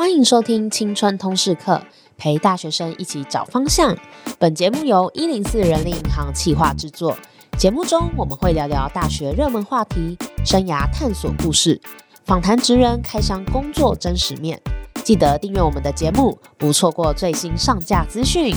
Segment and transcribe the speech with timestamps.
[0.00, 1.82] 欢迎收听青春通识课，
[2.16, 3.94] 陪大学生一起找方向。
[4.38, 7.14] 本节目由一零四人力银行企划制作。
[7.58, 11.78] 节目中我们会聊聊大学热门话题、生涯探索故事，
[12.24, 14.58] 访谈职人开箱工作真实面。
[15.04, 18.54] 记得订阅我们的节目，不错过最新上架资讯。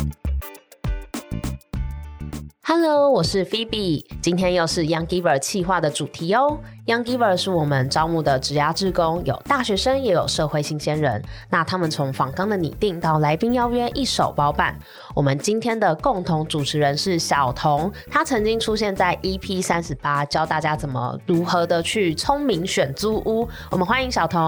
[2.66, 6.60] Hello，我是 Phoebe，今天又是 Young Giver 企划的主题哦。
[6.86, 11.24] Young Giver 是我们招募的职涯志工，有大学生，也有社会新鲜人。
[11.50, 14.78] 那他们从访纲的拟定到来宾邀约，一手包办。
[15.16, 23.48] 我们今天的共同主持人是小童，他曾经出现在 EP 三十八，教大家怎么如何的去聪明选租屋。
[23.72, 24.42] 我们欢迎小童。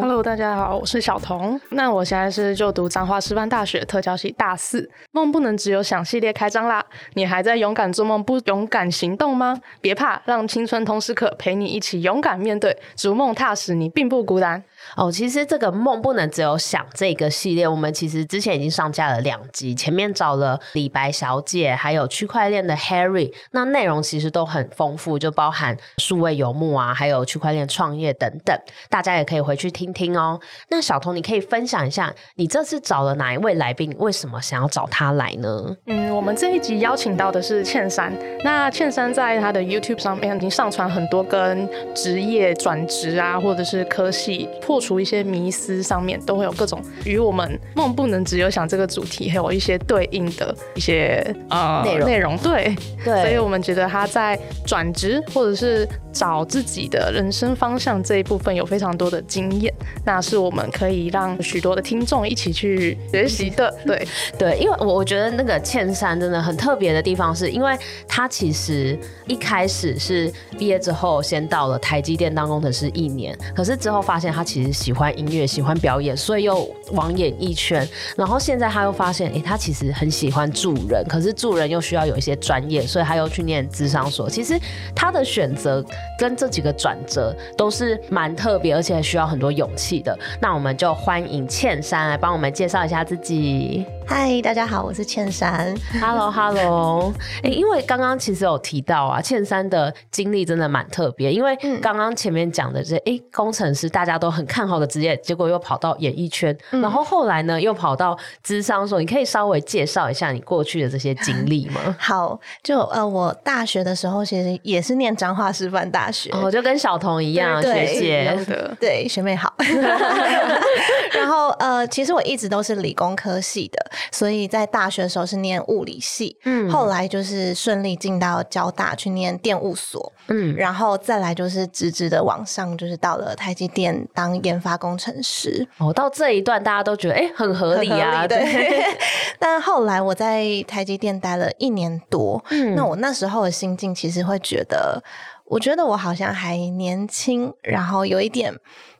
[0.00, 1.60] Hello，大家好，我是小童。
[1.68, 4.90] 那我现在是就读彰化师范大学特教系大四。
[5.10, 6.82] 梦不能只有想系列开张啦！
[7.12, 9.60] 你还在勇敢做梦，不勇敢行动吗？
[9.82, 11.81] 别怕，让青春通识课陪你一。
[11.82, 14.62] 一起勇敢面对，逐梦踏实，你并不孤单。
[14.96, 28.56] 哦，其实这个梦不能只有想这个系列，我们其实之前已经上架了两集，前面找了李白小姐，还有区块链的 Harry，那内容其实都很丰富，就包含数位游牧啊，还有区块链创业等等，
[28.88, 30.38] 大家也可以回去听听哦。
[30.68, 33.94] 那小童，你可以分享一下，你这次找了哪一位来宾？
[33.98, 35.76] 为什么想要找他来呢？
[35.86, 38.12] 嗯，我们这一集邀请到的是茜珊，
[38.44, 44.48] 那茜珊在他的 YouTube 上面已经上传很多跟职业转职啊，或者是科系。
[44.72, 52.38] 破除一些迷思，上面都会有各种与我们梦不能只有想这个主题，还有一些对应的一些呃内容内容。
[52.38, 59.70] 对对，所以我们觉得他在转职或者是找自己的人生方向这一部分有非常多的经验，
[60.06, 63.70] 那是我们可以让许多的听众一起去学习的。
[63.84, 67.76] 对对，因为我我觉得那个茜珊真的很特别的地方，是因为
[68.08, 74.61] 他其实一开始是毕业之后先到了台积电当工程师一年，可是之后发现他其实。
[74.70, 77.88] 喜欢音乐，喜欢表演，所以又往演艺圈。
[78.14, 84.28] 然后现在他又发现，诶、他其实很喜欢助人，可是助人又需要有一些专业，所以他又去念智商所。
[84.28, 84.60] 其实
[84.94, 85.82] 他的选择
[86.18, 90.14] 跟这几个转折都是蛮特别，而且还需要很多勇气的。
[90.38, 93.86] 那我们就欢迎倩山来帮我们介绍一下自己。
[94.06, 95.74] 嗨，大家好，我是倩珊。
[96.00, 97.12] Hello，Hello。
[97.42, 109.00] 哎、欸，因为刚刚其实有提到啊，倩珊的经历真的蛮特别，因为刚刚前面讲的这哎、欸，工程师大家都很看好的职业，结果又跑到演艺圈，嗯、然后后来呢又跑到咨商所。
[109.00, 111.80] 你可以稍微介绍一下你过去的这些经历吗？
[111.98, 118.38] 好，就呃，我大学的时候其实也是念彰化师范大学，哦，就跟小童一样，学姐，
[118.78, 119.52] 对，学妹好。
[121.12, 123.91] 然后呃，其实我一直都是理工科系的。
[124.10, 135.66] 所以在大学的时候是念物理系，嗯，后来就是顺利进到交大去念电务所，嗯，然后再来就是直直的往上，就是到了台积电当研发工程师。
[135.78, 138.84] 哦，到这一段大家都觉得哎、欸、很合理啊，理对。
[139.38, 145.02] 但后来我在台积电待了一年多，嗯，那我那时候的心境其实会觉得，
[145.46, 148.54] 我觉得我好像还年轻，然后有一点。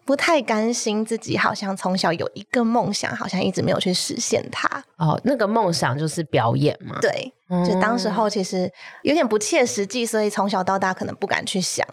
[0.04, 4.66] 不太甘心自己好像从小有一个梦想，好像一直没有去实现它。
[4.96, 6.98] 哦，那个梦想就是表演嘛？
[7.00, 7.32] 对，
[7.66, 8.70] 就当时候其实
[9.02, 11.86] 有点不切实际，所以从小到大可能不敢去想。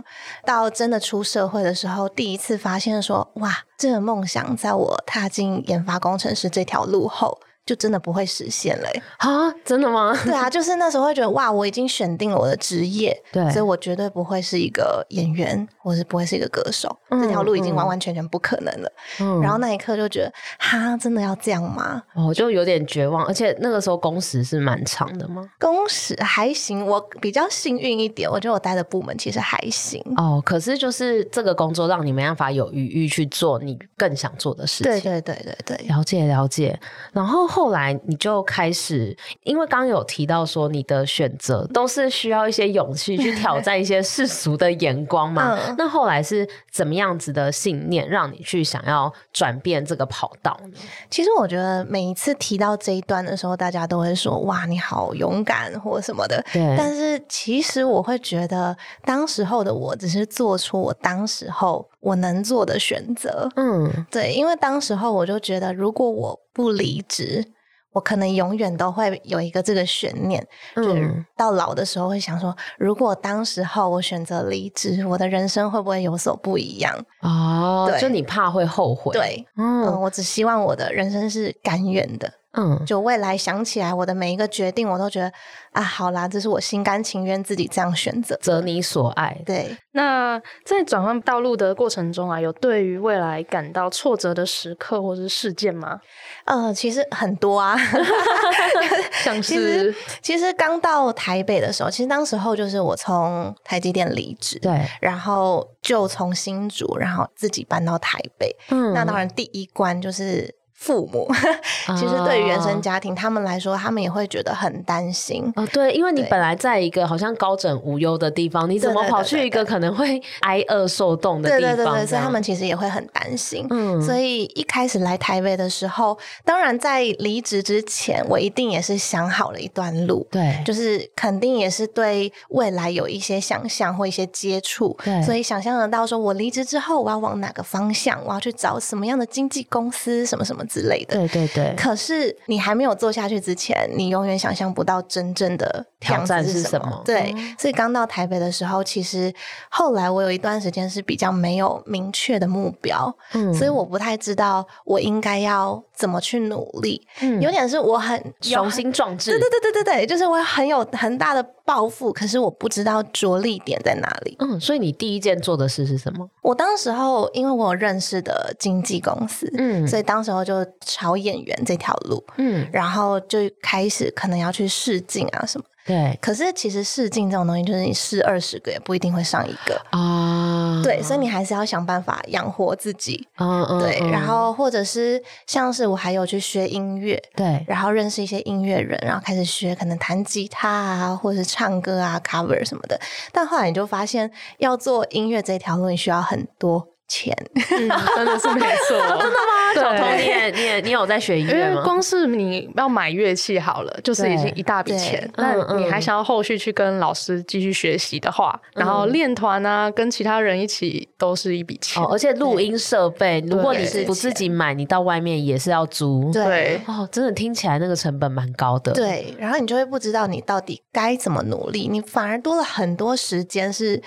[0.43, 7.39] 到真的出社会的时候，第一次发现说，哇，这个梦想在我踏进研发工程师这条路后。
[7.69, 9.01] 就真的不会实现嘞？
[9.17, 10.11] 啊，真的吗？
[10.25, 18.91] 对啊，就是那时候会觉得哇，我已经选定了我的职业，对，所以我绝对不会是一个演员，或是不会是一个歌手，嗯、这条路已经完完全全不可能了。
[19.19, 22.01] 嗯，然后那一刻就觉得，哈，真的要这样吗？
[22.15, 23.23] 哦，就有点绝望。
[23.27, 25.47] 而且那个时候工时是蛮长的吗？
[25.59, 30.03] 工时还行，我比较幸运一点，我觉得我待的部门其实还行。
[30.17, 34.91] 哦，可是就是这个工作让你没办法有余裕去做你更想做的事情。
[34.91, 36.79] 对对对对对，了解了解。
[37.13, 37.58] 然后。
[37.59, 45.59] 后来你就开始，因为刚刚有提到说你的选择都是需要一些勇气去挑战一些世俗的眼光嘛。
[45.67, 50.79] 嗯、那后来是怎么样子的信念让你去想要转变这个跑道呢？
[51.09, 56.41] 其实我觉得每一次提到这一段的时候，大家都会说：“哇，你好勇敢”或什么的。
[56.53, 56.75] 对。
[56.77, 58.73] 但是其实我会觉得，
[59.03, 63.49] 当时候的我只是做出我当时候我能做的选择。
[63.55, 67.45] 嗯，对，因为当时候我就觉得，如果我不离职，
[67.91, 76.95] 我可能永远都会有一个这个悬念，嗯、就到老的时候会想说，如果当时候我选择离职，我的人生会不会有所不一样？
[77.21, 79.11] 哦，对就你怕会后悔？
[79.13, 82.31] 对，嗯，嗯，我只希望我的人生是甘愿的。
[82.53, 85.31] 嗯，就未来想起来我的每一个决定，我都觉得
[85.71, 89.39] 啊，好啦，这是我心甘情愿自己这样选择，择你所爱。
[89.45, 95.99] 对，那在转换道路的过程中啊，有对于未来感到挫折的时刻或是事件吗？
[96.45, 97.77] 呃，其实很多啊，
[99.23, 108.55] 像是其实刚到台北的时候，其实当时候就是我从台积电离职，对，然后就从新竹，然后自己搬到台北。
[108.71, 110.57] 嗯，那当然第一关就是。
[110.79, 111.29] 父母
[111.97, 115.51] 其实对于原生家庭，他们来说，他们也会觉得很担心。
[115.57, 121.75] 哦，对，因为你本来在一个好像高枕无忧的地方，你怎么跑去一个可能会挨饿受冻的地方？
[121.75, 123.67] 对对对对，所以他们其实也会很担心。
[123.69, 130.25] 嗯，所以一开始来台北的时候，当然在离职之前，我一定也是想好了一段路。
[130.31, 134.97] 对，就是肯定也是对未来有一些想象或一些接触。
[135.03, 138.17] 对，所以想象得到说，我离职之后，我要往哪个方向？
[138.25, 140.25] 我要去找什么样的经纪公司？
[140.25, 140.63] 什么什么？
[140.69, 141.75] 之类的，对对对。
[141.75, 147.01] 可是你还没有做下去之前，你永远想象不到真正的挑战是什么。
[147.03, 149.33] 对，所以刚到台北的时候，其实
[149.69, 157.05] 后来我有一段时间是比较没有明确的目标，嗯，所以我不太知道我应该要怎么去努力。
[157.21, 164.35] 嗯，有点是我很雄心壮志，对对对对对对，就是我很有很大的抱负，可是我不知道着力点在哪里。
[164.39, 166.27] 嗯，所以你第一件做的事是什么？
[166.41, 170.65] 我当时候因为我有认识的经纪公司，嗯，所以当时候就。
[170.81, 175.63] 朝演员这条路，嗯，然后就开始可能要去试镜啊什么。
[175.89, 180.79] 对，可是其实试镜这种东西，就是你试二十个也不一定会上一个啊。
[180.83, 183.27] 对，所以你还是要想办法养活自己。
[183.39, 183.79] 嗯嗯。
[183.79, 193.01] 对，然后或者是像是我还有去学音乐，对，然后认识一些音乐人，然后开始学可能弹吉他啊，或者是唱歌啊，cover 什么的。
[193.31, 196.85] 但后来你就发现，要做音乐这条路，你需要很多。
[197.09, 199.73] 钱、嗯、真的是没错， 真的吗？
[199.75, 201.69] 小童，你也你也你有在学音乐吗？
[201.71, 205.29] 因为光是你要买乐器好了，就是已经一大笔钱。
[205.35, 212.01] 那你还想要后续去跟老师继续学习的话，嗯、然后练团啊，跟其他人一起都是一笔钱。
[212.01, 216.31] 哦，而且录音设备，如果你是不自己买，你到外面也是要租。
[216.31, 218.93] 对，哦，真的听起来那个成本蛮高的。
[218.93, 224.01] 对，然后你就会不知道你到底该怎么努力，你反而多了很多时间是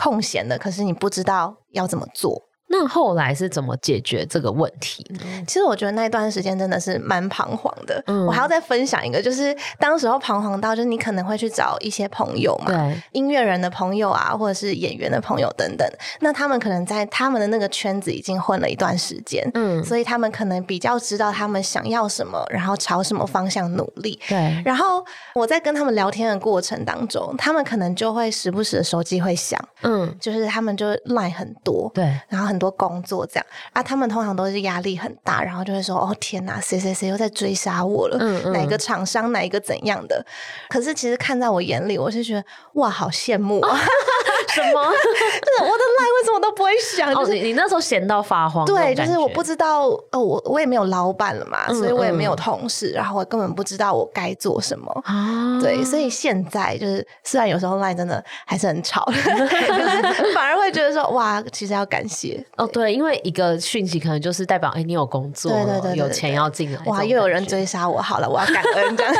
[0.00, 2.47] 空闲的，可是你不知道要怎么做。
[2.70, 5.20] 那后来是怎么解决这个问题呢？
[5.46, 8.02] 其实我觉得那段时间真的是蛮彷徨的。
[8.06, 12.70] 嗯，我还要再分享一个，就是当时候彷徨到，就是你可能会去找一些朋友嘛，
[13.12, 15.88] 音乐人的朋友啊，或者是演员的朋友等等。
[16.20, 24.20] 那他们可能在他们的那个圈子已经混了一段时间，嗯，所以他们可能比较知道他们想要什么，然后朝什么方向努力。
[24.28, 24.62] 对。
[24.62, 25.02] 然后
[25.34, 32.57] 我在跟他们聊天的过程当中，他们可能就会时不时的手机会响，嗯，就是他们就 line 很多，对，然后很。
[32.58, 38.16] 多工作这样啊，他们通常都是压力很大，然后就会说：“哦天哪，谁谁谁又在追杀我了？
[38.20, 40.24] 嗯嗯，哪个厂商，哪一个怎样的？”
[40.68, 42.44] 可是其实看在我眼里，我是觉得
[42.74, 43.78] 哇，好羡慕啊！
[44.64, 44.82] 什么？
[44.92, 47.12] 就是我的 line 为什么都不会想？
[47.12, 55.58] 哦，就是你你那时候闲到发慌，对，就是我不知道哦，我我也没有老板了嘛，所以我也没有同事，然后我根本不知道我该做什么啊。
[55.60, 62.44] 对，所以现在就是虽然有时候 line 真的还是很吵， 就是反而会觉得说哇，其实要感谢。
[62.56, 69.14] 哦，对，因为一个讯息可能就是代表，哎，你有工作，对对对，有钱要进来，哇，又有人追杀我，好了，我要感恩这样。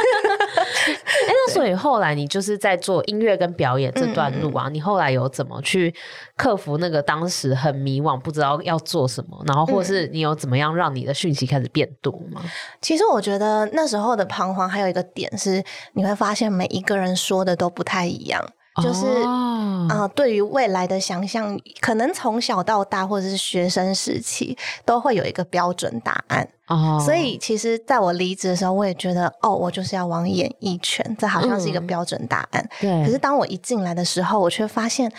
[0.57, 0.65] 哎，
[1.29, 5.95] 那所以后来你就是在做音乐跟表演这段路啊，你后来有怎么去
[6.37, 12.43] 克服那个当时很迷惘，不知道要做什么，然后或是你有怎么样让你的讯息开始变多吗？
[12.81, 18.45] 其实我觉得那时候的彷徨还有一个点是，你会发现每一个人说的都不太一样。
[18.83, 19.91] 就是啊、oh.
[19.91, 26.49] 呃，对于未来的想象，可能从小到大，或者是学生时期，都会有一个标准答案。
[26.69, 27.03] 哦，oh.
[27.03, 32.69] 所以其实在我离职的时候，我也觉得，哦，我就是要往演艺圈，这好像是一个标准答案。
[32.81, 33.05] 对、嗯。
[33.05, 35.11] 可是当我一进来的时候，我却发现，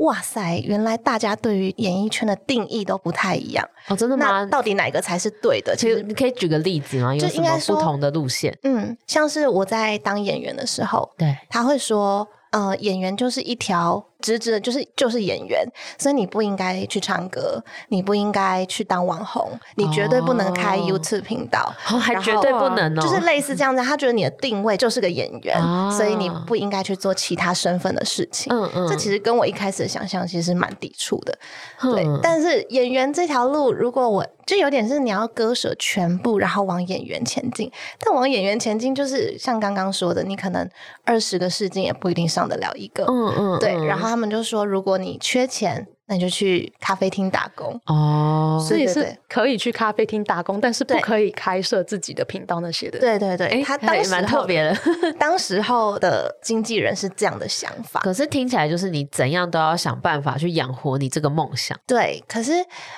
[0.00, 3.62] 哇塞，原来大家对于演艺圈的定义都不太一样。
[3.88, 4.24] 哦，oh, 真的吗？
[4.26, 5.76] 那到底哪个才是对的？
[5.76, 7.14] 其实你可以举个例子吗？
[7.18, 8.56] 就应该有什么不同的路线？
[8.62, 12.26] 嗯，像是我在当演员的时候，对，他会说。
[12.54, 15.62] 呃，演员就是一条直直的，就是就是演员，
[15.98, 23.82] 所以你不应该去唱歌，你不应该去当网红，你绝对不能开 YouTube 频道，哦、还绝对不能哦，就是类似这样子。
[23.82, 28.50] 他觉得你的定位就是个演员，哦、所以你不应该去做其他身份的事情。
[28.50, 31.38] 嗯嗯，这其实跟我一开始的想象其实蛮抵触的。
[31.82, 37.70] 嗯、对，但是演员这条路，如果我就有点是你要割舍全部，然后往演员前进。
[37.98, 40.68] 但往演员前进，就是像刚刚说的，你可能
[41.04, 43.04] 二十个试镜也不一定上得了一个。
[43.04, 43.74] 嗯嗯，对。
[43.84, 52.98] 然后他们就说，如果你缺钱，那你就去咖啡厅打工哦，所以是可以去咖啡厅打工，但是不可以开设自己的频道那些的。
[52.98, 54.76] 对对对，欸、他当时蛮特别的，
[55.18, 58.00] 当时候的经纪人是这样的想法。
[58.00, 61.78] 可是听起来就是你怎样都要想办法去养活你这个梦想。
[61.86, 62.52] 对，可是，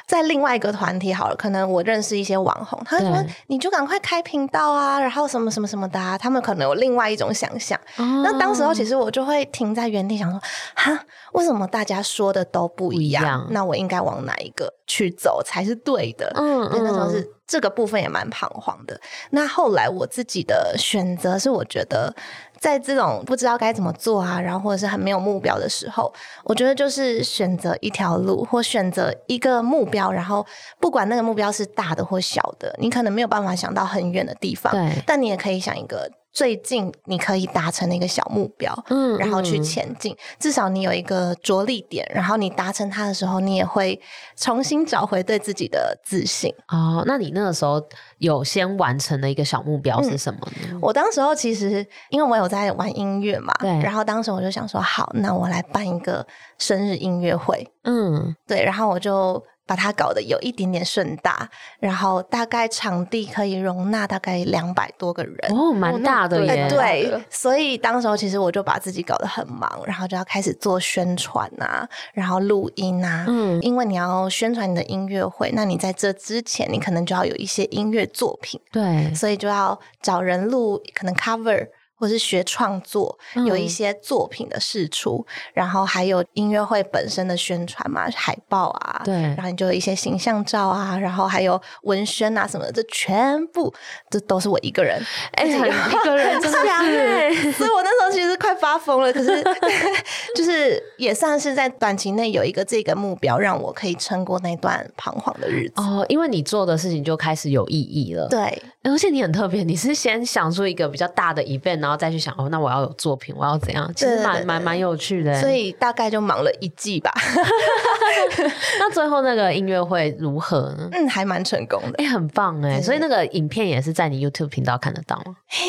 [0.08, 7.78] 在另外一个团体好了，可能我认识一些网红，他说你就赶快开频道啊，然后什么什么什么的啊，他们可能有另外一种想象。
[7.96, 10.40] 哦、那当时候其实我就会停在原地想说，
[10.74, 10.98] 哈，
[11.32, 13.22] 为什么大家说的都不一样？
[13.22, 16.32] 一样，那我应该往哪一个去走才是对的？
[16.36, 18.98] 嗯，嗯，那时候是这个部分也蛮彷徨的。
[19.30, 22.14] 那后来我自己的选择是，我觉得
[22.58, 26.12] 在这种不知道该怎么做啊，然后或者是很没有目标的时候，
[26.44, 30.44] 我觉得就是选择一条路或选择一个目标，然后
[30.80, 36.10] 不管那个目标是大的或小的，你可能没有办法想到很远的地方，对，但你也可以想一个。
[36.36, 43.98] 最近你可以达成的一个小目标，嗯，然后去前进，嗯，至少你有一个着力点，然后你达成它的时候，你也会
[44.36, 46.54] 重新找回对自己的自信。
[46.68, 47.80] 哦，那你那个时候
[48.18, 50.68] 有先完成的一个小目标是什么呢？
[50.72, 56.26] 嗯，我当时候其实因为我有在玩音乐嘛，对，然后当时我就想说，好，那我来办一个
[56.58, 59.42] 生日音乐会，嗯，对，然后我就。
[59.66, 61.48] 把它搞得有一点点盛大，
[61.80, 66.68] 然后大概场地可以容纳大概两百多个人哦，蛮大的耶。
[66.68, 73.24] 对，所以当时候其实我就把自己搞得很忙，然后就要开始做宣传啊，然后录音啊。
[73.28, 78.60] 嗯，因为你要宣传你的音乐会，那你在这之前，你可能就要有一些音乐作品。
[78.70, 81.66] 对，所以就要找人录，可能 cover。
[81.96, 93.72] 或是学创作，有一些作品的试出，嗯，然后还有音乐会本身的宣传嘛，海报啊，对，然后你就有一些形象照啊，然后还有文宣啊什么的，这全部
[94.10, 95.58] 这都是我一个人，哎，一
[96.04, 96.58] 个人真的
[97.40, 99.42] 是，所以我那时候其实快发疯了，可是
[100.36, 108.62] 就是也算是在短期内有一个这个目标，让我可以撑过那段彷徨的日子哦，因为你做的事情就开始有意义了，对，
[108.92, 111.80] 而且你很特别，你是先想出一个比较大的 event。
[111.80, 113.90] 然后再去想哦，那我要有作品，我要怎样？
[113.94, 117.12] 其实蛮蛮蛮有趣的，所以大概就忙了一季吧。
[118.78, 120.88] 那最后那个音乐会如何呢？
[120.92, 122.80] 嗯，还蛮成功的，哎、欸，很棒哎。
[122.80, 125.36] 所以那个影片也是在你 YouTube 频道看得到吗？
[125.46, 125.66] 嘿，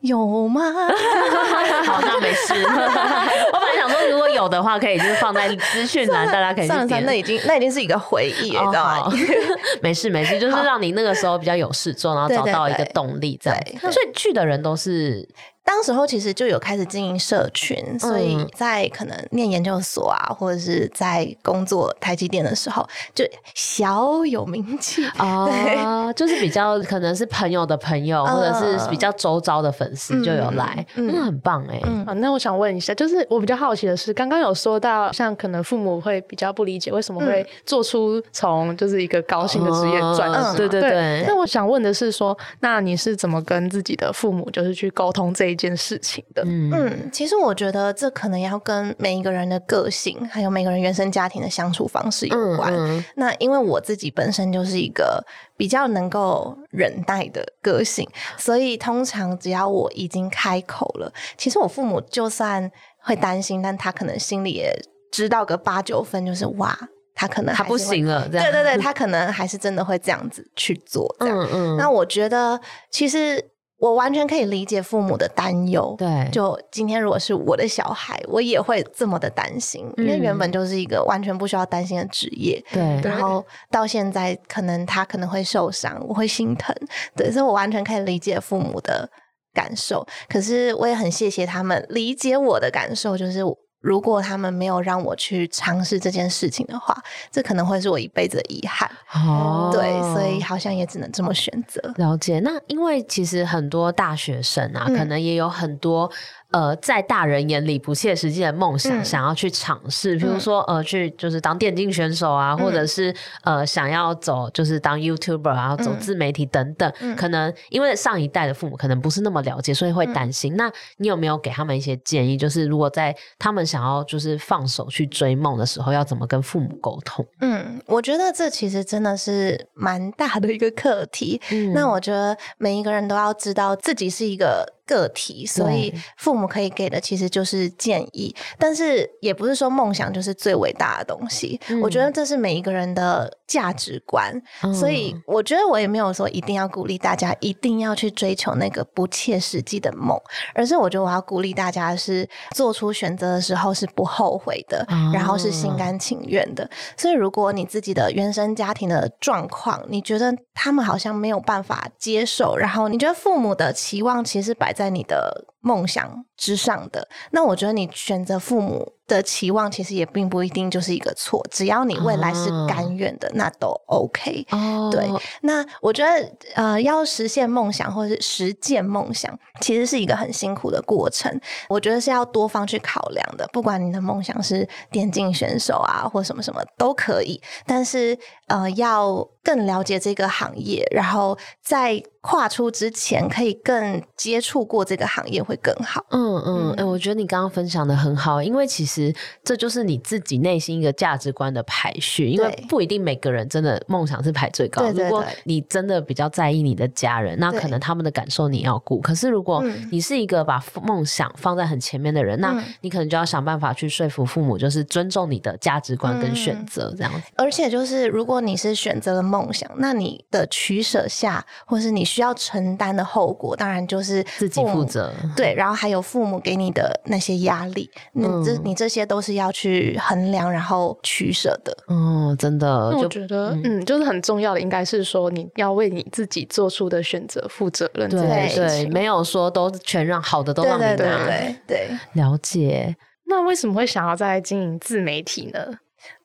[0.00, 0.60] 有吗？
[1.84, 2.54] 好，那没事。
[2.62, 7.04] 我本来想说，如果有的话，可以就是放在资讯栏，大家可以去点。
[7.04, 9.12] 那已经那已经是一个回忆，你知道吗？
[9.82, 13.60] 没事没事，就是让你那个时候比较有事做，然后找到一个动力在。
[13.80, 15.28] 所以去的人都是。
[15.68, 23.22] 当时候其实就有开始经营社群，嗯，所以在可能念研究所啊，或者是在工作台积电的时候，就
[23.54, 25.04] 小有名气。
[25.18, 32.18] 哦， 对，就是比较可能是朋友的朋友，嗯，或者是比较周遭的粉丝就有来，嗯，嗯，很棒哎，嗯。
[32.18, 41.24] 那我想问一下，就是我比较好奇的是，刚刚有说到，像可能父母会比较不理解为什么会做出从就是一个高薪的职业转，嗯，对对对。
[41.26, 52.72] 那我想问的是说，那你是怎么跟自己的父母就是去沟通这一件事情的，嗯，其实我觉得这可能要跟每一个人的个性，还有每个人原生家庭的相处方式有关。
[52.72, 55.22] 嗯嗯、那因为我自己本身就是一个
[55.56, 62.70] 比较能够忍耐的个性，所以通常只要我已经开口了，其实我父母就算
[63.02, 64.72] 会担心，但他可能心里也
[65.10, 66.78] 知道个八九分，就是哇，
[67.14, 68.28] 他可能还他不行了。
[68.28, 71.12] 对对对，他可能还是真的会这样子去做。
[71.18, 72.60] 这样嗯嗯，那我觉得
[72.90, 73.52] 其实。
[73.78, 86.74] 我完全可以理解父母的担忧，对，就今天如果是我的小孩，我也会这么的担心，嗯，因为原本就是一个完全不需要担心的职业，对，然后到现在可能他可能会受伤，我会心疼，
[87.16, 89.08] 对，所以我完全可以理解父母的
[89.54, 93.42] 感受，可是我也很谢谢他们理解我的感受，就是。
[93.80, 96.96] 如果他们没有让我去尝试这件事情的话，
[97.30, 98.90] 这可能会是我一辈子的遗憾。
[99.14, 101.80] 哦，对，所以好像也只能这么选择。
[101.96, 102.40] 了解。
[102.40, 106.10] 那因为其实很多大学生啊，嗯、可能也有很多。
[106.50, 116.90] 呃，在大人眼里不切实际的梦想，嗯、想要去尝试，比如说、嗯、呃，去就是当电竞选手啊，嗯、或者是呃，想要走就是当 YouTuber 啊，走自媒体等等。
[117.00, 120.54] 嗯、可能因为上一代的父母可能不是那么了解，所以会担心。
[120.54, 122.36] 嗯、那你有没有给他们一些建议？
[122.38, 127.26] 就是如果在他们想要就是放手去追梦的时候，要怎么跟父母沟通？
[127.42, 131.38] 嗯，我觉得这其实真的是蛮大的一个课题。
[131.50, 134.77] 嗯、那我觉得每一个人都要知道自己是一个。
[134.88, 141.60] 个体，所以父母可以给的其实就是建议，但是也不是说梦想就是最伟大的东西。
[141.68, 150.18] 嗯、我觉得这是每一个人的价值观，嗯、所以我觉得我也没有说一定要鼓励大家一定要去追求那个不切实际的梦，
[150.54, 156.68] 而是我觉得我要鼓励大家是做出选择的时候是不后悔的，嗯、然后是心甘情愿的。
[156.96, 171.44] 所以如果你自己的原生家庭的状况，你觉得他们好像没有办法接受，然后你觉得父母的期望其实摆在你的梦想之上的，那我觉得你选择父母的期望，其实也并不一定就是一个错。
[171.50, 174.46] 只要你未来是甘愿的，哦、那都 OK。
[174.50, 175.08] 哦，对。
[175.42, 181.28] 那我觉得，呃，要实现梦想或者是实践梦想，其实是一个很辛苦的过程。
[181.68, 183.48] 我觉得是要多方去考量的。
[183.52, 187.42] 不管你的梦想是电竞选手啊，或什么什么都可以。
[187.66, 188.16] 但是，
[188.46, 196.04] 呃，要更了解这个行业，然后在跨出之前，可以更接触过这个行业会更好。
[196.10, 199.10] 嗯嗯，哎、嗯欸，我觉得你刚刚分享的很好，因为其实
[199.42, 202.28] 这就是你自己内心一个价值观的排序。
[202.28, 204.86] 因为不一定每个人真的梦想是排最高。
[204.90, 209.00] 如果你真的比较在意你的家人，那可能他们的感受你要顾。
[209.00, 217.46] 可是如果你是一个把梦想放在很前面的人，嗯、那你可能就要想办法去说服父母，就是尊重你的价值观跟选择这样子、嗯。
[217.46, 225.12] 而且就是如果你是选择了梦想，那你的取舍下，或是你需要承担的后果，当然就是自己负责。
[225.36, 231.72] 对，然后还有父母给你的那些压力，嗯、你这你这些都是要去衡量，然后取舍的。
[231.86, 238.10] 嗯，真的，我觉得，嗯，嗯，就是很重要的，应该是说你要为你自己做出的选择负责任。
[238.10, 240.96] 对对，没有说都全让好的都让你拿。
[240.96, 242.96] 对对对，对，对，了解。
[243.26, 245.60] 那为什么会想要再经营自媒体呢？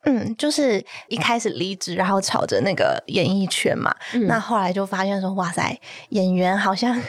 [0.06, 3.96] 嗯，就是一开始离职，然后朝着那个演艺圈嘛。
[4.14, 5.80] 嗯、那后来就发现说，哇塞，
[6.10, 7.02] 演员好像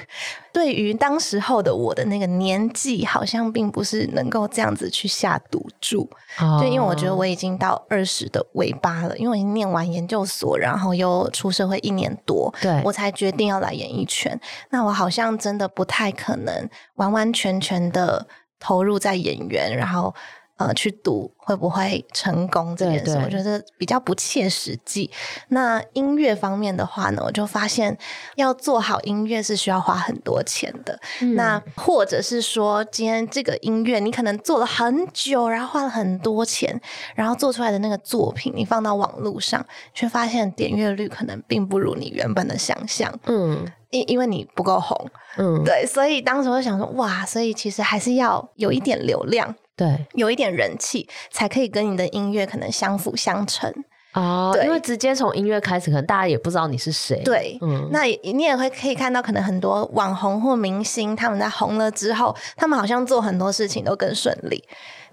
[0.53, 6.09] 对于当时候的我的那个年纪，好像并不是能够这样子去下赌注。
[6.39, 14.41] 哦、就因为我觉得我已经到二十的尾巴了，因为我已经念完研究所，然后又出社会一年多，对，我才决定要来演艺圈。
[14.71, 18.29] 那我好像真的不太可能完完全全的
[18.61, 20.15] 投入在演员，然后。
[20.57, 25.11] 呃，去赌会不会成功这件事，我觉得比较不切实际。
[25.49, 27.99] 那音乐方面的话呢，我就发现
[28.37, 30.97] 要做好音乐是需要花很多钱的。
[31.21, 36.81] 嗯、那或者是说，今天这个音乐你可能做了很久，然后花了很多钱，
[37.17, 43.13] 然后做出来的那个作品，你放到网络上，却发现点阅率可能并不如你原本的想象。
[43.27, 45.11] 嗯，因因为你不够红。
[45.37, 49.53] 嗯，对，所以当时我想说，哇，所以其实还是要有一点流量。
[49.77, 53.73] 对，有一点人气，才可以跟你的音乐可能相辅相成
[54.13, 54.57] 哦。
[54.63, 57.21] 因为直接从音乐开始，可能大家也不知道你是谁。
[57.25, 64.63] 对，嗯，那你也会可以看到，可能很多网红或明星，他们在红了之后，他们好像做很多事情都更顺利。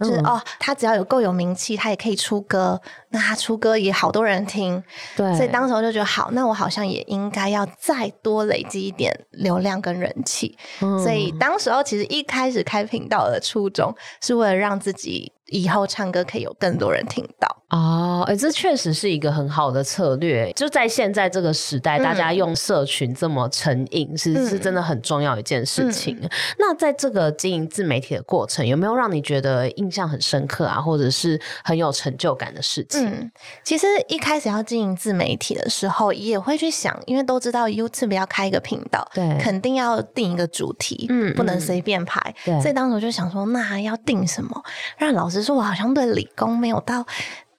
[0.02, 2.82] 就是哦，他只要有够有名气，他也可以出歌。
[3.14, 4.82] 那他出歌也好多人听，
[5.18, 10.58] 对，所以当时我就觉得好，那我好像也应该要再多累积一点流量跟人气。
[10.82, 17.48] 嗯，所以当时候其实一开始开频道的初衷是为了让自己以后唱歌可以有更多人听到。
[17.70, 20.52] 哦，哎，这确实是一个很好的策略。
[20.54, 26.18] 就在现在这个时代，嗯，大家用社群这么成瘾，是，嗯，是真的很重要一件事情。
[26.22, 33.06] 嗯，那在这个经营自媒体的过程，有没有让你觉得印象很深刻啊，或者是很有成就感的事情？
[33.08, 33.32] 嗯，
[33.64, 42.60] 其实一开始要经营自媒体的时候，也会去想，因为都知道 YouTube 要开一个频道，对，肯定要定一个主题，嗯，不能随便拍，对。
[42.60, 44.62] 所以当时我就想说，那要定什么？
[44.98, 47.06] 让老实说，我好像对理工没有到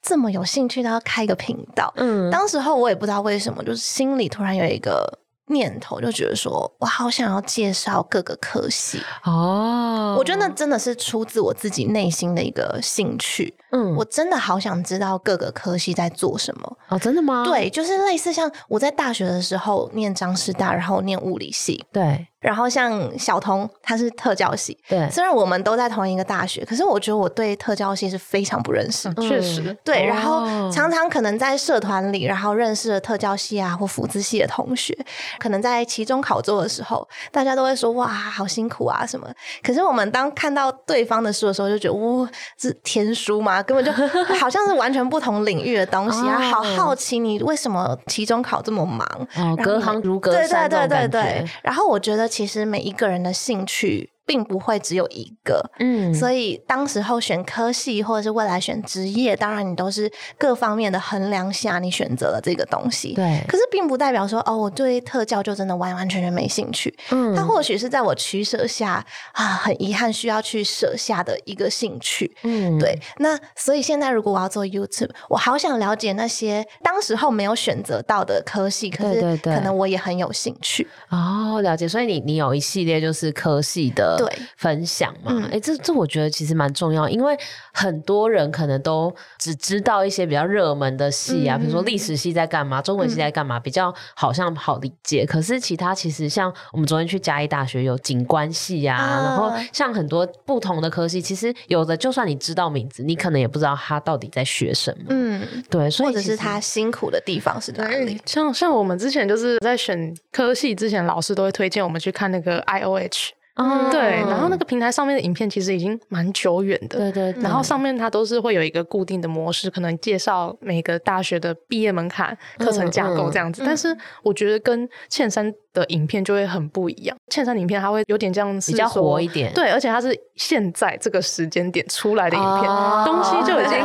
[0.00, 1.92] 这么有兴趣，到要开一个频道。
[1.96, 5.18] 嗯，当时候我也不知道为什么，就是心里突然有一个。
[5.46, 10.14] 念头就觉得说，我好想要介绍各个科系哦。
[10.16, 13.52] 我觉得那真的是出自我自己内心的一个兴趣。
[13.72, 16.98] 嗯，我真的好想知道各个科系在做什么哦。
[16.98, 17.44] 真的吗？
[17.44, 21.84] 对，就是类似像我在大学的时候念张师大，然后念物理系。
[21.92, 22.28] 对。
[22.42, 24.76] 然后像小童，他是特教系。
[24.88, 29.08] 对，虽然我们都在同一个大学，可是我觉得我对特教系是非常不认识。
[29.16, 30.04] 嗯、确实，对。
[30.04, 34.92] 然后常常可能在社团里，然后认识了特教系啊或辅资系的同学，
[35.38, 39.28] 可能在期中考作的时候，大家都会说哇，好辛苦啊什么。
[39.62, 42.28] 可是我们当看到对方的书的时候，就觉得哇，
[42.58, 43.62] 是天书吗？
[43.62, 43.92] 根本就
[44.34, 46.40] 好像是完全不同领域的东西啊！
[46.40, 49.06] 好好奇你为什么期中考这么忙？
[49.36, 50.68] 哦，隔行如隔山。
[50.68, 51.50] 对对对对对。
[51.62, 52.31] 然后我觉得。
[52.32, 63.44] 其实每一个人的兴趣并不会只有一个，嗯，所以当时候选科系或者是未来选职业，当然你都是各方面的衡量下，你选择了这个东西，对。
[63.46, 72.98] 可是并不代表说哦，我对特教就真的完完全全没兴趣，嗯，它或许是在我取舍下啊，很遗憾需要去舍下的一个兴趣，嗯，对。
[73.18, 80.88] 那所以现在如果我要做 YouTube，我好想了解那些当时候没有选择到的科系，可是可能我也很有兴趣。
[81.10, 81.86] 哦，了解。
[81.86, 84.21] 所以你你有一系列就是科系的。
[84.24, 87.36] 对，分享嘛，哎、嗯欸，这这我觉得其实蛮重要，因为
[87.72, 95.24] 很多人可能都只知道一些比较热门的戏啊，嗯、比如说历史系在干嘛，中文系在干嘛，嗯、比较好像好理解。
[95.26, 105.06] 可是其他其实像我们昨天去嘉义大学有景观系啊，啊然后像很多不同的科系，其实有的就算你知道名字，你可能也不知道他到底在学什么。
[105.08, 108.20] 嗯，对，所以或者是他辛苦的地方是哪里？
[108.26, 113.30] 像像我们之前就是在选科系之前，老师都会推荐我们去看那个 IOH。
[113.54, 117.42] 嗯，对，然后那个平台上面的影片其实已经蛮久远的，对对，对。
[117.42, 123.62] 然后上面它都是会有一个固定的模式，可能介绍每个大学的毕业门槛、课程架构这样子。
[123.62, 127.16] 嗯嗯、但是我觉得跟茜山的影片就会很不一样。
[127.28, 129.52] 茜珊的影片它会有点这样子，比较活一点。
[129.52, 133.78] 对，而且它是现在这个时间点出来的影片，哦、东西就已经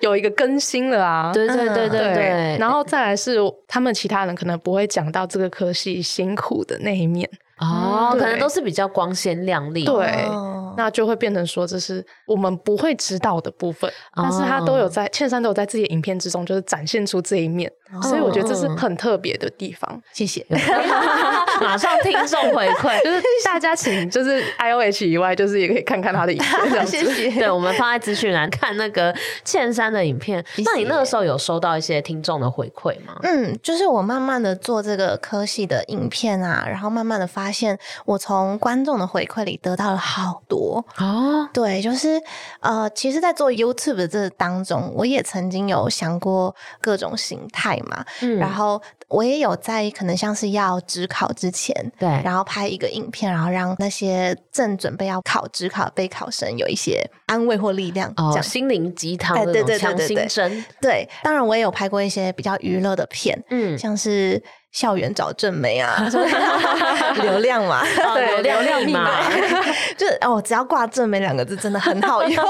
[0.00, 1.32] 有一个更新了啊。
[1.32, 2.56] 对对对，对，对。
[2.58, 7.30] 然后再来是他们其他人可能不会讲到这个科系辛苦的那一面。
[7.62, 17.70] 哦，可能都是比较光鲜亮丽，对，哦、那就会变成说这是我们不会知道的部分，哦、但是他都有在倩山都有在自己的影片之中，就是展现出这一面。
[18.00, 20.02] 所以我觉得这是很特别的地方。
[20.12, 20.44] 谢谢。
[21.60, 26.86] 马上听众回馈，就是 大家请，就是 I O H 以外，就是也可以看看他的影片。
[26.86, 27.30] 谢谢。
[27.38, 30.44] 对，我们放在资讯栏看那个茜山的影片。
[30.64, 33.14] 那你那个时候有收到一些听众的回馈吗？
[33.22, 40.84] 嗯，就是我慢慢的做这个科系的影片啊，然后慢慢的发现，我从观众的回馈里得到了好多。
[40.98, 41.48] 哦。
[41.52, 42.20] 对，就是
[42.60, 47.78] 呃，其实，在做 YouTube 的这当中，我也曾经有想过各种形态。
[47.84, 58.42] 嘛，嗯、然后我也有在可能像是要职考之前，对，然后拍一个影片，然后让那些正准备要考职考的备考生有一些安慰或力量，哦、这样。
[58.42, 60.64] 心灵鸡汤的那种强心针。
[60.80, 64.42] 对，当然我也有拍过一些比较娱乐的片，嗯，像是。
[64.72, 66.02] 校园找正妹啊，
[67.22, 67.82] 流量嘛，
[68.14, 69.30] 对，流量密码，
[69.96, 72.44] 就是哦，只要挂正妹两个字，真的很好用，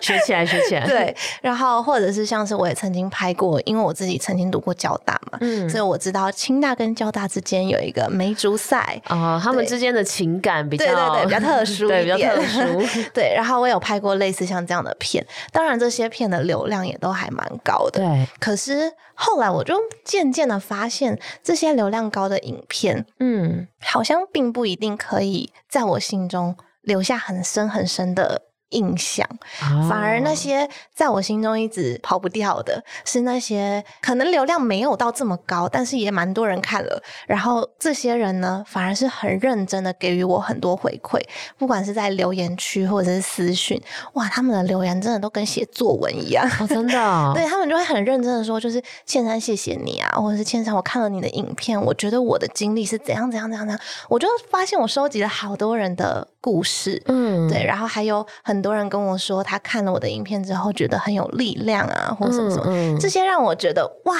[0.00, 0.86] 学起来，学起来。
[0.86, 9.00] 对，然后或者是像是我也曾经拍过，因为我自己曾经读过交大嘛，嗯，所以我知道清大跟交大之间有一个梅竹赛。
[9.08, 13.34] 啊，他们之间的情感比较对对对比较特殊，对比较特殊，对。
[13.34, 18.26] 然后我有拍过类似像这样的片，当然这些片的流量也都还蛮高的，对。
[18.38, 21.20] 可是后来我就渐渐的发现。
[21.42, 29.26] 这些流量高的影片，嗯，好像并不一定可以在我心中留下很深很深的印象，
[29.62, 37.02] 哦、反而那些在我心中一直跑不掉的，是那些可能流量没有到这么高，但是也蛮多人看了。
[37.26, 41.20] 然后这些人呢，反而是很认真的给予我很多回馈，
[41.58, 43.80] 不管是在留言区或者是私讯，
[44.14, 58.60] 哇，他们的留言真的都跟写作文一样，哦、真的、哦， 对他们就会很认真的说，就是倩珊谢谢你啊，或者是倩珊我看了你的影片，我觉得我的经历是怎样怎样怎样怎样，我就发现我收集了好多人的故事，嗯，对，然后还有很。
[58.60, 64.14] 多人跟我说，他看了我的影片之后，觉得很有力量啊，或什么什么，嗯嗯、这些让我觉得哇。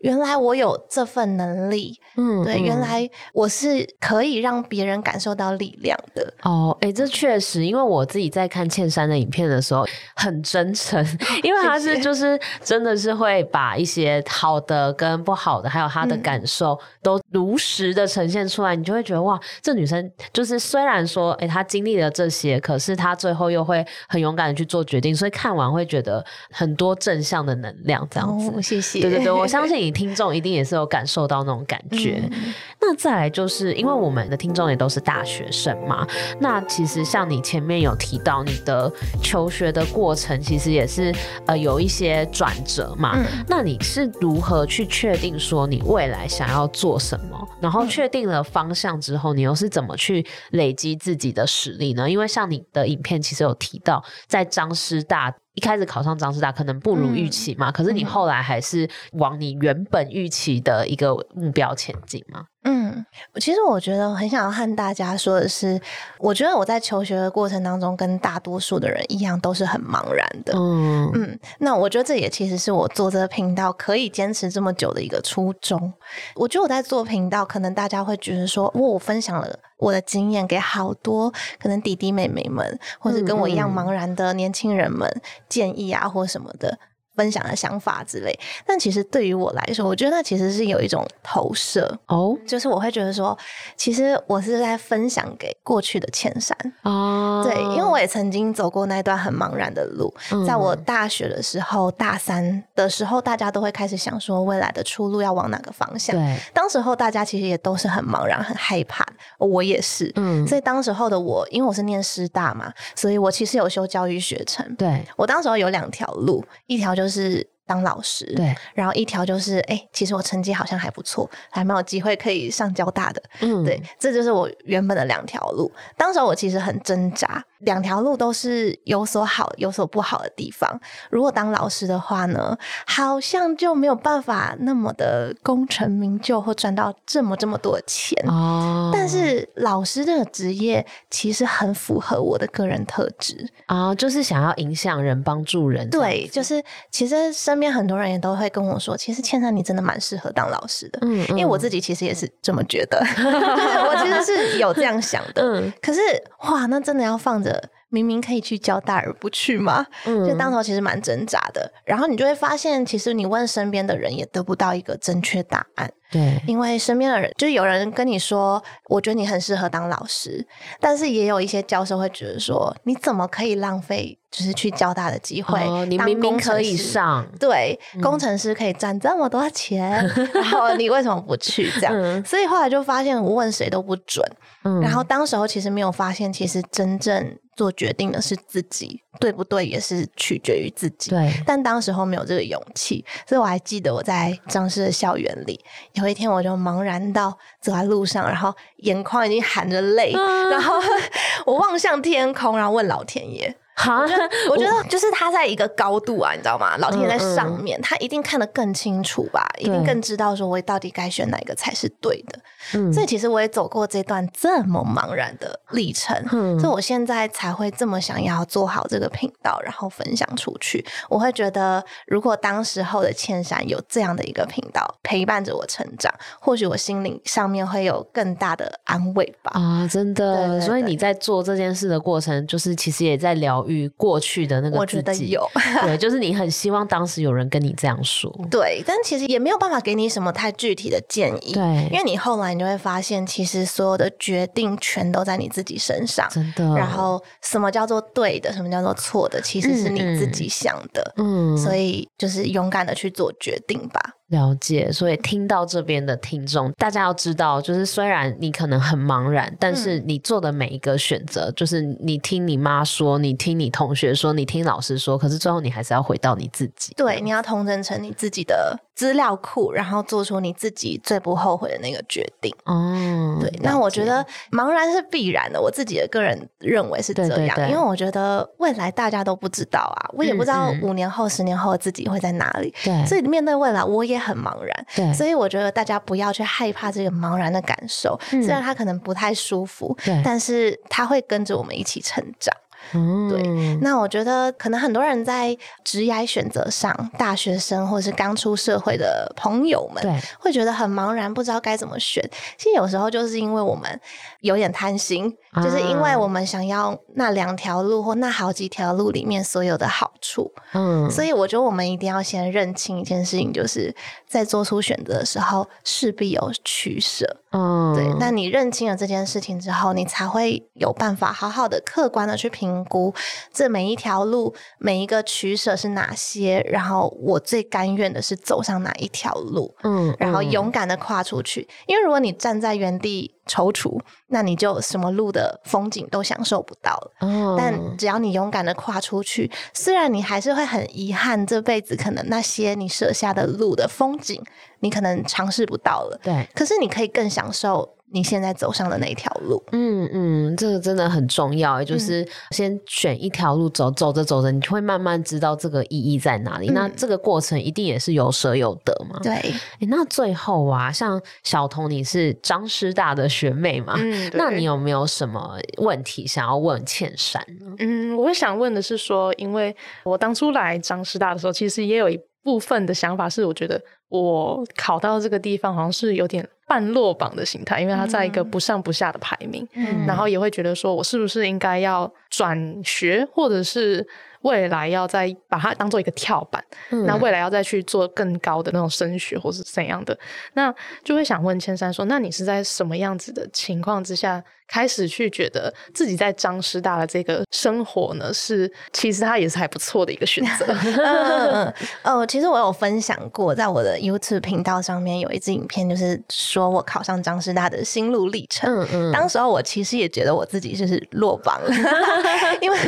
[0.00, 6.30] 原来我有这份能力，嗯，对，原来我是可以让别人感受到力量的。
[6.42, 11.02] 哦，哎、欸，这确实，因为我自己在看茜山的影片的时候很真诚，
[11.42, 28.52] 因为他是就是真的是会把一些好的跟不好的，还有他的感受都如实的呈现出来，嗯、你就会觉得哇，这女生就是虽然说哎、欸，她经历了这些，可是她最后又会很勇敢的去做决定，所以看完会觉得很多正向的能量这样子。
[28.54, 29.94] 哦、谢谢，对对对，我相信你。
[29.94, 32.20] 听众一定也是有感受到那种感觉。
[32.32, 32.52] 嗯、
[32.86, 36.06] 那再来就是因为我们的听众也都是大学生嘛，
[36.38, 38.92] 那其实像你前面有提到你的
[39.22, 41.14] 求学的过程，其实也是
[41.46, 43.12] 呃有一些转折嘛。
[43.16, 47.48] 嗯、那你是如何去确定说你未来想要做什么？
[47.58, 52.10] 然后确定了方向之后，你又是怎么去累积自己的实力呢？
[52.10, 62.46] 因为像你的影片其实有提到，在张师大一开始考上张师大可能不如预期嘛，嗯、可是你后来还是往你原本预期的一个目标前进嘛。
[62.66, 65.78] 嗯，其实我觉得我很想要和大家说的是，
[66.18, 70.54] 我觉得我在求学的过程当中，跟大多数的人一样，都是很茫然的。
[70.56, 75.92] 嗯嗯，那我觉得这也其实是我做这个频道可以坚持这么久的一个初衷。
[76.34, 85.06] 我觉得我在做频道，可能大家会觉得说，哇，我分享了我的经验给好多可能弟弟妹妹们，或者跟我一样茫然的年轻人们
[85.48, 86.78] 建议啊，或什么的。
[87.16, 91.84] 分享的想法之类，但其实对于我来说，我觉得那其实是有一种投射。
[92.06, 92.38] 哦，oh?
[92.46, 93.36] 就是我会觉得说，
[93.76, 97.52] 其实我是在分享给过去的千山哦，oh.
[97.52, 100.12] 对，因为我也曾经走过那段很茫然的路，
[100.44, 109.06] 在我大学的时候，大三的时候，大家都会开始想说未来的出路要往哪个方向，对，当时候大家其实也都是很茫然、很害怕，
[109.38, 117.03] 我也是，嗯，所以当时候的我，因为我是念师大嘛，所以我其实有修教育学程，对，我当时候有两条路，一条就。
[117.04, 125.70] 就是当老师，对，然后一条就是，哎、欸，其实我成绩好像还不错，还蛮有机会可以上交大的，嗯，对，这就是我原本的两条路。
[125.96, 127.44] 当时我其实很挣扎。
[127.64, 130.80] 两条路都是有所好有所不好的地方。
[131.10, 138.16] 如果当老师的话呢，好像就没有办法那么的功成名就或赚到这么这么多的钱。
[138.28, 138.90] 哦。
[138.92, 145.88] 但是老师这个职业其实很符合我的个人特质啊、哦，就是想要影响人、帮助人。
[145.90, 150.98] 对，就是其实身边很多人也都会跟我说，其实倩珊你真的蛮适合当老师的。
[151.02, 151.28] 嗯，嗯。
[151.30, 155.42] 因为我自己其实也是这么觉得， 我其实是有这样想的。
[155.42, 155.72] 嗯。
[155.80, 156.00] 可是
[156.48, 157.53] 哇，那真的要放着。
[157.88, 159.86] 明明可以去交大而不去吗？
[160.04, 161.72] 嗯，就当头其实蛮挣扎的。
[161.84, 165.92] 然后你就会发现，其实你问身边的人也得不到一个正确答案。
[166.14, 170.46] 对，因为身边的人就是有人跟你说，我觉得你很适合当老师，
[170.78, 175.58] 但是也有一些教授会觉得说，你怎么可以浪费就是去交大的机会？
[175.64, 179.90] 哦，你明明可以上，对，嗯，工程师可以赚这么多钱，
[180.32, 181.68] 然后你为什么不去？
[181.72, 184.24] 这样，嗯，所以后来就发现，无问谁都不准。
[184.62, 187.36] 嗯，然后当时候其实没有发现，其实真正。
[187.56, 189.64] 做决定的是自己，对不对？
[189.64, 191.10] 也是取决于自己。
[191.10, 195.60] 对，但当时候没有这个勇气，所以我还记得我在张师的校园里，
[195.92, 200.74] 有一天我就茫然到走在路上，然后眼眶已经含着泪，啊、然后
[201.46, 203.56] 我望向天空，然后问老天爷。
[203.76, 204.02] 好，
[204.50, 206.76] 我觉得，就是他在一个高度啊，你知道吗？
[206.78, 212.38] 老天爷在上面，嗯嗯，他一定看得更清楚吧，一定更知道说我到底该选哪一个才是对的。
[212.74, 220.84] 嗯，所以其实我也走过这段这么茫然的历程，嗯，所以我现在才会这么想要做好这个频道，然后分享出去。
[221.08, 229.50] 我会觉得，如果当时候的千山有这样的一个频道陪伴着我成长，或许我心灵上面会有更大的安慰吧。
[229.54, 230.60] 啊，真的。
[230.60, 233.63] 所以你在做这件事的过程，就是其实也在聊。
[233.66, 235.50] 与过去的那个自己，我觉得有。
[235.82, 246.64] 对，就是你很希望当时有人跟你这样说， 对，但其实也没有办法给你什么太具体的建议，对，因为你后来你就会发现，其实所有的决定全都在你自己身上，真的。
[246.76, 254.00] 然后什么叫做对的，什么叫做错的，其实是你自己想的，嗯，所以就是勇敢的去做决定吧。
[254.28, 266.94] 了解，所以听到这边的听众，大家要知道，就是虽然你可能很茫然，但是你做的每一个选择，嗯、就是你听你妈说，你听你同学说，你听老师说，可是最后你还是要回到你自己。
[266.96, 272.50] 对，你要统整成你自己的资料库，然后做出你自己最不后悔的那个决定。
[272.64, 282.74] 哦，对，那我觉得茫然是必然的，我自己的个人认为是这样，对对对，因为我觉得未来大家都不知道啊，我也不知道五年后、嗯嗯、十年后自己会在哪里。
[282.82, 284.13] 对，所以面对未来，我也。
[284.14, 292.54] 也很茫然，对，所以我觉得大家不要去害怕这个茫然的感受，嗯、虽然他可能不太舒服，对，但是他会跟着我们一起成长。
[292.92, 293.76] 嗯，对。
[293.80, 302.22] 那我觉得可能很多人在职业选择上，大学生或者是刚出社会的朋友们，对，会觉得很茫然，不知道该怎么选。
[302.56, 304.00] 其实有时候就是因为我们
[304.40, 310.52] 有点贪心，啊、就是因为我们想要那两条路或那好几条路里面所有的好处。
[310.72, 313.94] 嗯，所以我觉得我们一定要先认清一件事情，就是
[314.26, 317.38] 在做出选择的时候势必有取舍。
[317.56, 318.12] 嗯，对。
[318.18, 323.14] 那你认清了这件事情之后，你才会有办法好好的、客观的去评估
[323.52, 331.68] 这每一条路、每一个取舍是哪些，然后我最甘愿的是走上哪一条路，嗯，然后勇敢的跨出去。
[331.86, 337.12] 因为如果你站在原地踌躇，那你就什么路的风景都享受不到了。
[337.20, 344.42] 嗯，但只要你勇敢的跨出去，虽然你还是会很遗憾这辈子可能那些你设下的路的风景，
[344.84, 346.20] 你可能尝试不到了。
[346.22, 347.90] 对，可是你可以更享受。
[348.12, 349.60] 你现在走上的那一条路。
[349.72, 356.68] 嗯嗯，这个真的很重要，就是先选一条路走，走着走着，你会慢慢知道这个意义在哪里。
[356.68, 359.18] 嗯、那这个过程一定也是有舍有得嘛。
[359.20, 359.52] 对，
[359.88, 363.94] 那最后啊，像小童，你是张师大的学妹嘛？
[363.96, 367.74] 嗯，那你有没有什么问题想要问倩珊呢？
[367.80, 376.48] 嗯，我想问的是说，因为我当初来张师大的时候，其实也有一部分的想法是，我觉得我考到这个地方好像是有点。
[376.66, 384.04] 半落榜的心态，因为他在一个不上不下的排名，嗯、然后也会觉得说，我是不是应该要转学，或者是
[384.40, 390.18] 未来要再把它当做一个跳板，嗯、那未来要再去做更高的那种升学，或是怎样的，
[390.54, 394.42] 那就会想问千山说，那你是在什么样子的情况之下？
[394.66, 400.66] 开始去觉得自己在张师大的这个生活呢，是其实它也是还不错的一个选择。
[400.74, 401.72] 嗯
[402.02, 408.72] 哦，其实我有分享过，在我的 YouTube 频道上面有一支影片，就是说我考上张师大的心路历程。
[408.74, 411.70] 嗯嗯，当时候我其实也觉得我自己就是落榜了，
[412.60, 412.78] 因为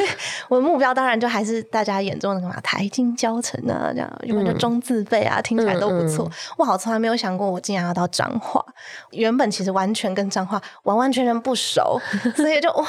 [0.49, 6.31] 我的目标当然就还是大家眼中的什么台经教程啊，这样，因为就中字辈啊，听起来都不错。
[6.57, 8.65] 哇，我从来没有想过我竟然要到彰化，
[9.11, 11.66] 原本其实完全跟彰化完完全全不熟。
[11.67, 12.01] 熟，
[12.37, 12.87] 所以就哇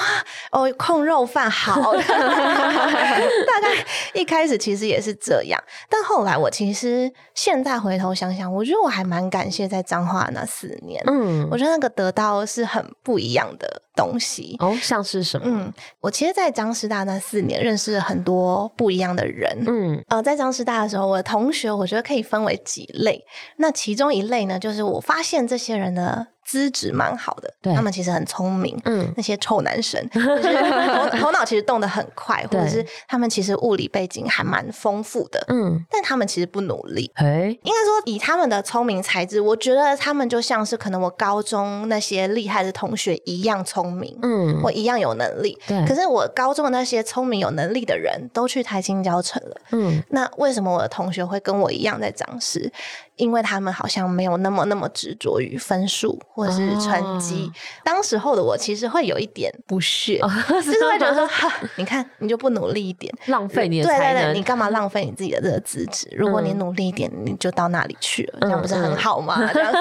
[0.52, 15.46] 哦，控肉饭好， 大概一开始其实也是这样，但后来我其实现在回头想想，我觉得我还蛮感谢在彰化那四年，嗯，我觉得那个得到是很不一样的东西哦，像是什么？
[15.48, 23.24] 嗯，我其实，在彰师大那四年认识了很多不一样的人，嗯，呃，在彰师大的时候，我的同学我觉得可以分为几类，
[23.58, 26.28] 那其中一类呢，就是我发现这些人的。
[26.48, 28.80] 资质蛮好的，他们其实很聪明。
[28.86, 35.44] 嗯，那些臭男生， 就是头头脑其实动得很快，或者是他们其实物理背景还蛮丰富的。
[35.50, 37.12] 嗯，但他们其实不努力。
[37.16, 44.18] 哎，应该说以他们的聪明才智，我觉得他们就像是可能我高中那些厉害的同学一样聪明。
[44.22, 45.60] 嗯，我一样有能力。
[45.68, 49.58] 对，可是我高中的那些聪明有能力的人都去台清交成了。
[49.72, 52.72] 嗯，那为什么我的同学会跟我一样在张师？
[53.18, 66.08] 因为他们好像没有那么那么执着于分数或者是成绩，哦、当时候的我其实会有一点不屑，哦、 就是会觉得说，哈，你看你就不努力一点， 浪费你的才能，对对对，你干嘛 浪费你自己的这个资质？
[66.16, 69.36] 如果你努力一点，你就到那里去了，嗯、这样不是很好吗？
[69.42, 69.74] 嗯、这样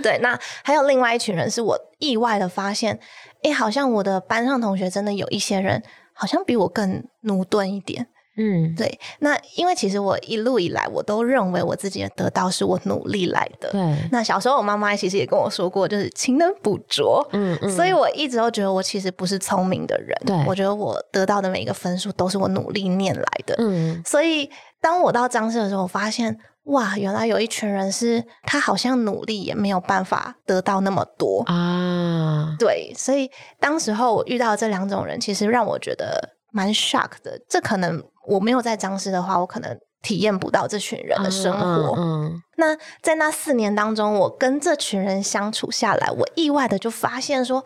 [0.00, 0.16] 对。
[0.22, 3.00] 那还有另外一群人，是我意外的发现，
[3.42, 8.06] 哎，好像我的班上同学真的有一些人，好像比我更努钝一点。
[8.36, 13.70] 嗯，对，那因为其实我一路以来我都认为我自己的得到是我努力来的。
[13.70, 13.80] 对，
[14.12, 17.26] 那小时候我妈妈其实也跟我说过，就是勤能补拙。
[17.32, 20.14] 嗯嗯，所以我一直都觉得我其实不是聪明的人。
[20.26, 23.54] 对，我觉得我得到的每一个分数都是我努力念来的。
[23.58, 24.50] 嗯，所以
[24.82, 32.54] 当我到张氏的时候，我发现哇，原来有一群人是他好像努力也没有办法得到那么多啊。
[32.58, 37.40] 对，所以当时候我遇到这两种人，其实让我觉得蛮 shock 的。
[37.48, 38.04] 这可能。
[38.26, 41.94] 我没有在彰师的话，我可能体验不到这群人的生活。
[41.96, 47.64] 嗯嗯嗯、那在那四年当中，我跟这群人相处下来，我意外的就发现说。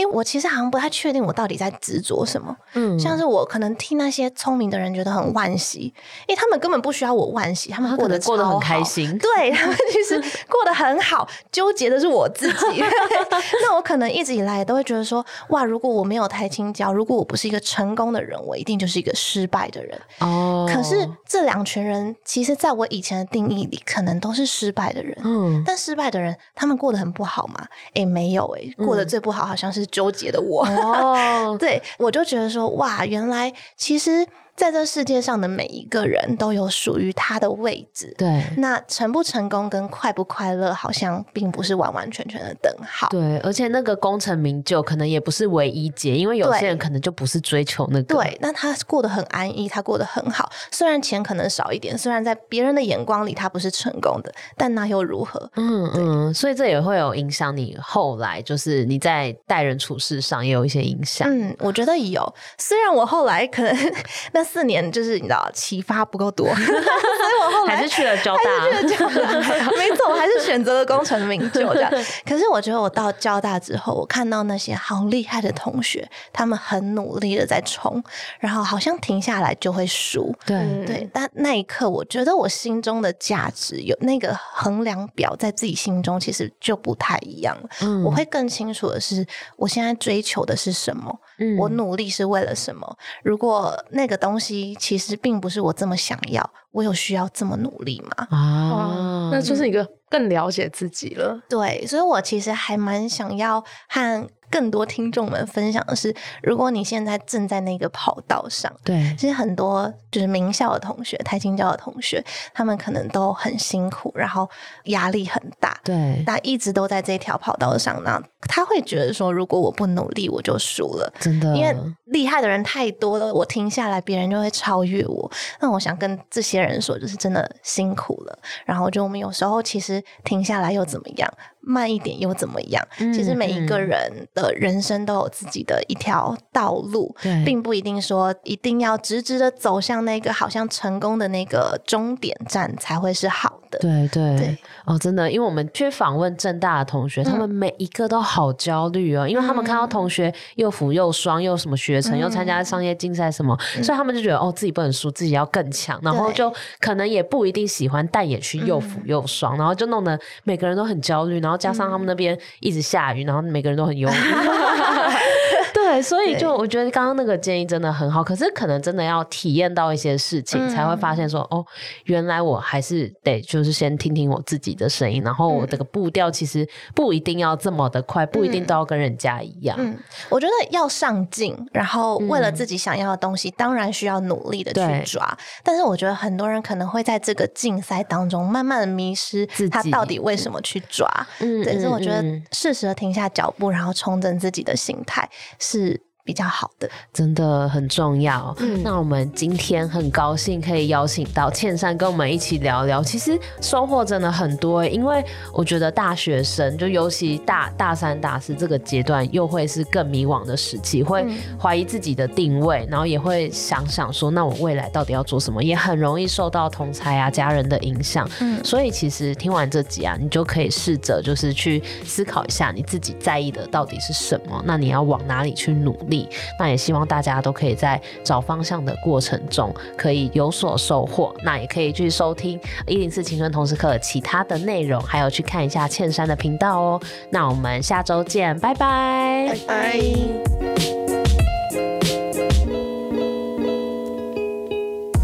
[0.00, 5.92] 因为我其实好像不太确定我到底在执着什么，嗯，像是我可能替那些聪明的人觉得很惋惜，
[6.26, 12.82] 因为他们根本不需要我惋惜，他们过得过得很开心，对，他们其实过得很好，纠结的是我自己。
[13.60, 20.00] 那我可能一直以来都会觉得说，哇，如果我没有台清交，如果我不是一个成功的人，我一定就是一个失败的人。
[20.20, 25.14] 哦，可是这两群人，其实在我以前的定义里，可能都是失败的人。
[25.24, 27.66] 嗯，但失败的人，他们过得很不好吗？
[27.92, 29.89] 诶，没有诶，过得最不好好像是。
[29.90, 34.26] 纠结的我， 哦，对，我就觉得说，哇，原来其实。
[34.60, 38.14] 在这世界上的每一个人都有属于他的位置。
[38.18, 43.08] 对，那成不成功跟快不快乐，好像并不是完完全全的等号。
[43.08, 48.14] 对，而且那个功成名就可能也不是唯一解，因为有些人可能就不是追求那个。
[48.14, 55.50] 对，那他过得很安逸，他过得很好，虽然钱可能少一点，虽然在别人的眼光里他不是成功的，但那又如何？
[55.56, 61.26] 嗯嗯，所以这也会有影响你后来，就是你在待人处事上也有一些影响。
[61.30, 62.30] 嗯，我觉得有。
[62.58, 63.74] 虽然我后来可能
[64.34, 64.49] 那。
[64.52, 69.32] 四年就是你知道启发不够多， 所以我后来还是去了交大，还是去了交大，
[69.76, 71.90] 没错，我还是选择了功成名就这样。
[72.26, 78.02] 可是我觉得我到交大之后，我看到那些好厉害的同学，他们很努力的在冲，
[78.40, 80.34] 然后好像停下来就会输。
[80.44, 87.68] 对对，但那一刻，我觉得我心中的价值有那个衡量表，在自己心中其实就不太一样了。
[87.82, 89.24] 嗯，我会更清楚的是，
[89.56, 91.16] 我现在追求的是什么。
[91.56, 92.98] 我努力是为了什么？
[93.22, 98.26] 如果那个东西其实并不是我这么想要，我有需要这么努力吗？
[98.30, 101.40] 啊，那就是一个更了解自己了。
[101.48, 104.28] 对，所以我其实还蛮想要和。
[104.52, 106.12] 更多听众们分享的是，
[106.42, 112.20] 如果你现在正在那个跑道上，对，其实很多就是名校的同学、台清交的同学，
[112.52, 114.50] 他们可能都很辛苦，然后
[114.86, 121.76] 压力很大，对，那一直都在这条跑道上，那他会觉得说，如果我不努力，我就输了，真的，因为
[122.06, 125.30] 厉害的人太多了，我停下来，别人就会超越我。
[125.60, 128.38] 那我想跟这些人说，就是真的辛苦了。
[128.64, 131.32] 然后就我们有时候其实停下来又怎么样？
[131.62, 132.82] 慢一点又怎么样？
[132.98, 143.78] 嗯、其实每一个人的人生都有自己的一条道路，并不一定说一定要直直的走向那个好像成功的那个终点站才会是好的。
[143.78, 144.58] 对对，对。
[144.84, 164.12] 哦，真的，因为我们去访问正大的同学，嗯、他们每一个都好焦虑哦，因为他们看到同学又辅又双，又什么学成，嗯、又参加商业竞赛什么，嗯、所以他们就觉得哦，自己不能输，自己要更强，然后就可能也不一定喜欢，但也去又辅又双，嗯、然后就弄得每个人都很焦虑，然后加上他们那边一直下雨，然后每个人都很忧郁。
[165.90, 171.66] 对，所以就我觉得刚刚那个建议真的很好，可是可能真的要体验到一些事情，才会发现说，哦，
[172.04, 176.64] 原来我还是得就是先听听我自己的声音，然后我这个步调其实
[176.94, 179.76] 不一定要这么的快，不一定都要跟人家一样。
[179.80, 185.36] 嗯，我觉得要上进，然后为了自己想要的东西，当然需要努力的去抓。
[185.64, 191.08] 但是我觉得很多人可能会在这个竞赛当中慢慢的迷失他到底为什么去抓。
[191.40, 192.22] 嗯，对，所以我觉得
[192.52, 195.28] 适时的停下脚步，然后重整自己的心态
[195.58, 195.80] 是。
[196.20, 198.54] 是比较好的，真的很重要。
[198.58, 203.02] 嗯，那我们今天很高兴可以邀请到倩珊跟我们一起聊聊。
[203.02, 211.26] 其实收获真的很多，因为我觉得大学生就尤其大大三、大四这个阶段，又会是更迷惘的时期，会
[211.58, 215.62] 怀疑自己的定位，然后也会想想说，那我未来到底要做什么？
[215.62, 218.28] 也很容易受到同才啊、家人的影响。
[218.40, 224.62] 嗯，所以其实听完这集啊，你就可以试着就是去思考一下，你自己在意的到底是什么？
[224.64, 226.09] 那你要往哪里去努力？
[226.58, 231.34] 那也希望大家都可以在找方向的过程中可以有所收获。
[231.44, 237.00] 那也可以去收听一零四青春同时课其他的内容，还有去看一下倩珊的频道哦。
[237.30, 240.00] 那我们下周见，拜拜，拜拜。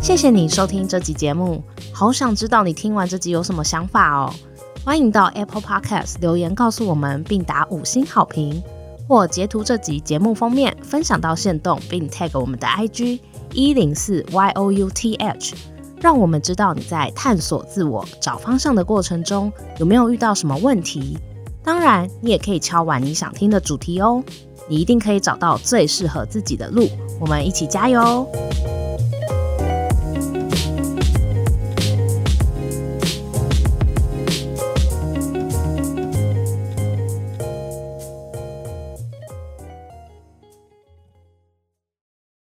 [0.00, 1.60] 谢谢你收听这集节目，
[1.92, 4.32] 好想知道你听完这集有什么想法哦。
[4.84, 8.62] 欢迎到 Apple Podcast 留言告诉我们，并打五星好评。
[9.08, 13.20] 或截图这集节目封面，分享到线动，并 tag 我们的 IG
[13.52, 15.54] 一零四 youth，
[16.00, 21.16] 让我们知道你在探索自我、找方向的过程中有没有遇到什么问题。
[21.62, 24.22] 当然，你也可以敲完你想听的主题哦，
[24.68, 26.88] 你一定可以找到最适合自己的路。
[27.20, 28.26] 我们一起加油！